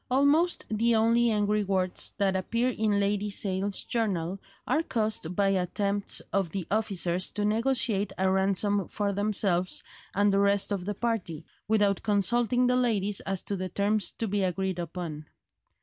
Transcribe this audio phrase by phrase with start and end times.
[0.09, 6.21] Almost the only angry words that appear in Lady Sale's journal are caused by attempts
[6.33, 9.83] of the officers to negotiate a ransom for themselves
[10.15, 14.27] and the rest of the party, without consulting the ladies as to the terms to
[14.27, 15.27] be agreed upon.